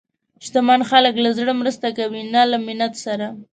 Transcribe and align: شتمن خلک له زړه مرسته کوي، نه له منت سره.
شتمن 0.45 0.81
خلک 0.89 1.15
له 1.23 1.29
زړه 1.37 1.53
مرسته 1.61 1.87
کوي، 1.97 2.21
نه 2.33 2.41
له 2.51 2.57
منت 2.65 2.93
سره. 3.05 3.27